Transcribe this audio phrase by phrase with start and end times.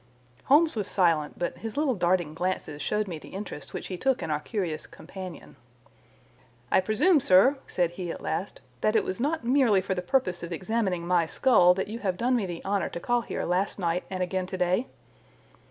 [0.45, 4.23] Holmes was silent, but his little darting glances showed me the interest which he took
[4.23, 5.57] in our curious companion.
[6.71, 10.41] "I presume, sir," said he at last, "that it was not merely for the purpose
[10.41, 13.77] of examining my skull that you have done me the honour to call here last
[13.77, 14.87] night and again today?"